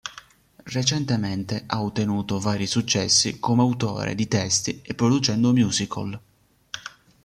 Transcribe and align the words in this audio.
Recentemente 0.63 1.61
ha 1.67 1.83
ottenuto 1.83 2.39
vari 2.39 2.65
successi 2.65 3.37
come 3.39 3.61
autore 3.61 4.15
di 4.15 4.27
testi 4.27 4.81
e 4.83 4.95
producendo 4.95 5.53
musical. 5.53 6.19